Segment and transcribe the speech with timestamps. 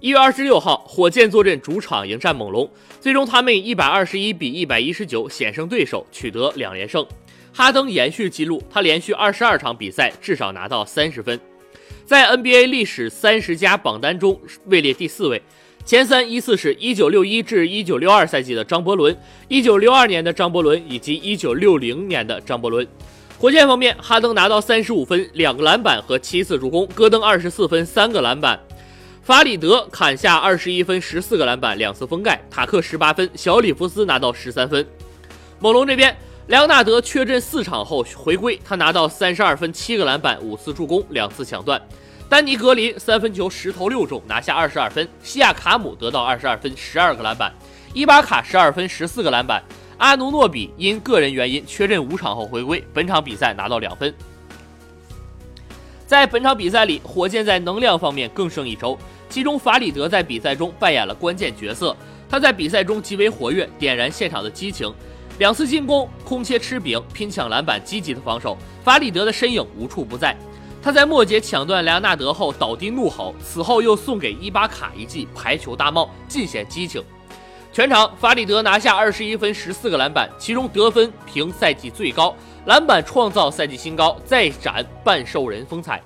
[0.00, 7.04] 一月二十六号，火箭坐镇主场迎战猛龙，最终他们以一百二十一比一百一十九险胜对手，取得两连胜。
[7.52, 11.40] 哈登延续纪录，他连续二十二场比赛至少拿到三十分，
[12.06, 15.42] 在 NBA 历史三十加榜单中位列第四位。
[15.84, 19.16] 前三依次是一九六一至一九六二赛季的张伯伦、
[19.48, 22.86] 一九六二年的张伯伦以及一九六零年的张伯伦。
[23.36, 28.56] 火箭方面，哈登拿到三十五分、两个篮板和七次助攻，戈登二十四分、三个篮板。
[29.28, 34.86] 法里德砍下二十一分、十四个篮板、两次封盖，塔克十八分，小里弗斯拿到十三分。
[35.58, 41.78] 猛龙这边，莱昂纳德缺阵四场后回归，他拿到三十二分、七个篮板、五次助攻、两次抢断。
[42.26, 45.06] 丹尼格林三分球十投六中，拿下二十二分。
[45.22, 47.52] 西亚卡姆得到二十二分、十二个篮板。
[47.92, 49.62] 伊巴卡十二分、十四个篮板。
[49.98, 54.14] 阿努诺比因个人原因缺阵五场后回归，本场比赛拿到两分。
[56.06, 58.98] 在本场比赛里，火箭在能量方面更胜一筹。
[59.38, 61.96] 其中，法里德在比赛中扮演了关键角色。
[62.28, 64.92] 他在比赛中极为活跃，点燃现场的激情。
[65.38, 68.58] 两次进攻，空切吃饼，拼抢篮板，积极的防守。
[68.82, 70.36] 法里德的身影无处不在。
[70.82, 77.00] 他在末节抢断莱昂纳德后倒地怒吼，此后又送给伊巴卡一记排球大帽，尽显激情。
[77.72, 82.34] 全场，法里德拿下二十一分、十四个篮板，其中得分评赛季最高，
[82.66, 86.02] 篮板创造赛季新高，再展半兽人风采。